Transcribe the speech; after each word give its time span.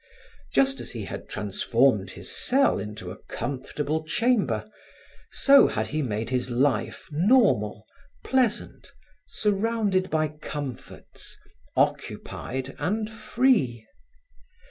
Just 0.51 0.79
as 0.79 0.89
he 0.89 1.05
had 1.05 1.29
transformed 1.29 2.09
his 2.09 2.31
cell 2.35 2.79
into 2.79 3.11
a 3.11 3.19
comfortable 3.25 4.03
chamber, 4.03 4.65
so 5.31 5.67
had 5.67 5.85
he 5.85 6.01
made 6.01 6.31
his 6.31 6.49
life 6.49 7.07
normal, 7.11 7.85
pleasant, 8.23 8.93
surrounded 9.27 10.09
by 10.09 10.27
comforts, 10.27 11.37
occupied 11.75 12.73
and 12.79 13.11
free. 13.11 13.85